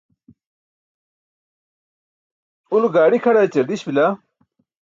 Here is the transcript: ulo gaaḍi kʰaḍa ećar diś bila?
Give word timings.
ulo 2.75 2.87
gaaḍi 2.93 3.17
kʰaḍa 3.23 3.41
ećar 3.45 3.65
diś 3.69 3.81
bila? 3.87 4.07